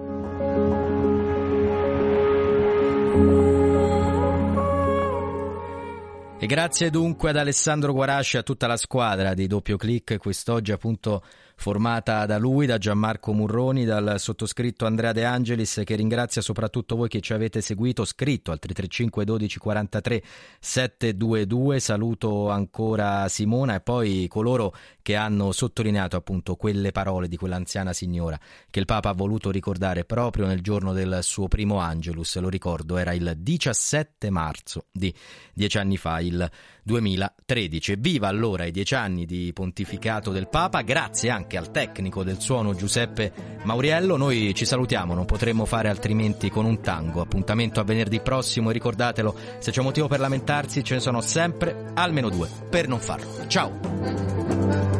E 6.41 6.47
grazie 6.47 6.91
dunque 6.91 7.31
ad 7.31 7.37
Alessandro 7.37 7.93
Guarasci 7.93 8.37
e 8.37 8.39
a 8.39 8.43
tutta 8.45 8.69
la 8.69 8.77
squadra 8.77 9.35
di 9.35 9.49
Doppio 9.49 9.77
Clic, 9.77 10.19
quest'oggi 10.19 10.71
appunto 10.71 11.21
formata 11.57 12.27
da 12.27 12.39
lui, 12.39 12.65
da 12.65 12.79
Gianmarco 12.79 13.33
Murroni, 13.33 13.85
dal 13.85 14.21
sottoscritto 14.21 14.87
Andrea 14.87 15.11
De 15.11 15.25
Angelis, 15.25 15.83
che 15.85 15.97
ringrazia 15.97 16.41
soprattutto 16.41 16.95
voi 16.95 17.09
che 17.09 17.21
ci 17.21 17.33
avete 17.33 17.61
seguito, 17.61 18.05
scritto 18.05 18.53
al 18.53 18.61
335 18.61 19.25
12 19.25 19.59
43 19.59 20.23
722. 20.61 21.81
Saluto 21.81 22.51
ancora 22.51 23.27
Simona 23.27 23.75
e 23.75 23.81
poi 23.81 24.29
coloro 24.29 24.73
che 25.09 25.17
hanno 25.17 25.53
sottolineato 25.53 26.19
appunto 26.19 26.55
quelle 26.57 26.93
parole 26.93 27.29
di 27.29 27.39
quell'anziana 27.39 27.95
signora 27.95 28.39
che 28.69 28.79
il 28.79 28.85
Papa 28.85 29.09
ha 29.09 29.15
voluto 29.15 29.51
ricordare 29.51 30.05
proprio 30.05 30.45
nel 30.45 30.61
giorno 30.61 30.93
del 30.93 31.21
suo 31.23 31.49
primo 31.49 31.79
Angelus. 31.79 32.39
Lo 32.41 32.51
ricordo, 32.51 32.99
era 32.99 33.15
il 33.15 33.33
17 33.39 34.29
marzo 34.29 34.85
di 34.93 35.11
dieci 35.55 35.79
anni 35.79 35.97
fa, 35.97 36.21
il 36.21 36.47
2013. 36.83 37.97
Viva 37.99 38.29
allora 38.29 38.67
i 38.67 38.71
dieci 38.71 38.97
anni 38.97 39.25
di 39.25 39.51
pontificato 39.55 40.31
del 40.31 40.47
Papa, 40.47 40.83
grazie 40.83 41.31
anche 41.31 41.57
al 41.57 41.71
tecnico 41.71 42.23
del 42.23 42.39
suono 42.39 42.75
Giuseppe 42.75 43.33
Mauriello. 43.63 44.19
Noi 44.19 44.53
ci 44.55 44.67
salutiamo, 44.67 45.15
non 45.15 45.25
potremmo 45.25 45.65
fare 45.65 45.89
altrimenti 45.89 46.51
con 46.51 46.67
un 46.67 46.83
tango. 46.83 47.23
Appuntamento 47.23 47.81
a 47.81 47.85
venerdì 47.85 48.21
prossimo 48.21 48.69
e 48.69 48.75
ricordatelo, 48.75 49.35
se 49.59 49.71
c'è 49.71 49.81
motivo 49.81 50.07
per 50.07 50.21
lamentarsi 50.21 50.85
ce 50.85 50.97
ne 50.97 51.01
sono 51.01 51.23
sempre 51.23 51.93
almeno 51.95 52.29
due 52.29 52.51
per 52.69 52.89
non 52.89 53.01
farlo. 53.01 53.47
Ciao! 53.47 54.98